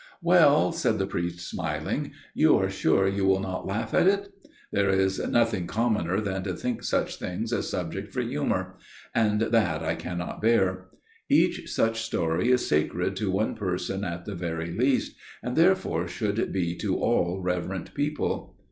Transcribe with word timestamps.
"Well," 0.23 0.71
said 0.71 0.97
the 0.97 1.05
priest, 1.05 1.47
smiling, 1.47 2.13
"you 2.33 2.57
are 2.57 2.71
sure 2.71 3.07
you 3.07 3.23
will 3.23 3.39
not 3.39 3.67
laugh 3.67 3.93
at 3.93 4.07
it? 4.07 4.29
There 4.71 4.89
is 4.89 5.19
nothing 5.27 5.67
commoner 5.67 6.19
than 6.19 6.41
to 6.45 6.55
think 6.55 6.81
such 6.81 7.17
things 7.19 7.51
a 7.53 7.61
subject 7.61 8.11
for 8.11 8.21
humour; 8.21 8.77
and 9.13 9.39
that 9.39 9.83
I 9.83 9.93
cannot 9.93 10.41
bear. 10.41 10.87
Each 11.29 11.71
such 11.71 12.01
story 12.01 12.49
is 12.49 12.67
sacred 12.67 13.15
to 13.17 13.29
one 13.29 13.53
person 13.53 14.03
at 14.03 14.25
the 14.25 14.33
very 14.33 14.71
least, 14.71 15.15
and 15.43 15.55
therefore 15.55 16.07
should 16.07 16.51
be 16.51 16.75
to 16.77 16.97
all 16.97 17.39
reverent 17.39 17.93
people." 17.93 18.55